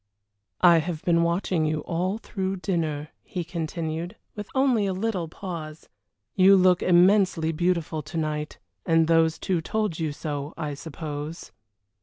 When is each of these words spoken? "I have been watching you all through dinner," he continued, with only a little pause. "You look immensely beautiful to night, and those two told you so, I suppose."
"I 0.61 0.79
have 0.79 1.03
been 1.05 1.21
watching 1.21 1.63
you 1.63 1.81
all 1.81 2.17
through 2.17 2.55
dinner," 2.55 3.09
he 3.21 3.43
continued, 3.43 4.15
with 4.33 4.49
only 4.55 4.87
a 4.87 4.93
little 4.93 5.27
pause. 5.27 5.89
"You 6.33 6.55
look 6.55 6.81
immensely 6.81 7.51
beautiful 7.51 8.01
to 8.01 8.17
night, 8.17 8.57
and 8.83 9.05
those 9.07 9.37
two 9.37 9.61
told 9.61 9.99
you 9.99 10.11
so, 10.11 10.55
I 10.57 10.73
suppose." 10.73 11.51